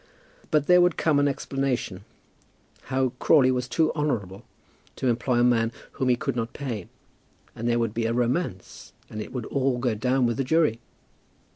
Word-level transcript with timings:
But 0.49 0.65
there 0.65 0.81
would 0.81 0.97
come 0.97 1.19
an 1.19 1.27
explanation, 1.27 2.05
how 2.85 3.09
Crawley 3.19 3.51
was 3.51 3.67
too 3.67 3.93
honourable 3.93 4.43
to 4.95 5.09
employ 5.09 5.39
a 5.39 5.43
man 5.43 5.71
whom 5.91 6.09
he 6.09 6.15
could 6.15 6.35
not 6.35 6.53
pay, 6.53 6.89
and 7.55 7.67
there 7.69 7.77
would 7.77 7.93
be 7.93 8.07
a 8.07 8.11
romance, 8.13 8.93
and 9.11 9.21
it 9.21 9.31
would 9.31 9.45
all 9.45 9.77
go 9.77 9.93
down 9.93 10.25
with 10.25 10.37
the 10.37 10.43
jury. 10.43 10.79